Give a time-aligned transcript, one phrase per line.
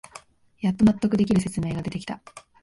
[0.61, 2.23] やっと納得できる説明が出てきた